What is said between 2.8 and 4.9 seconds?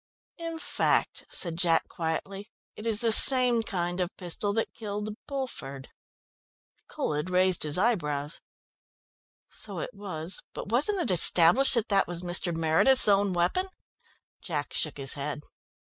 is the same kind of pistol that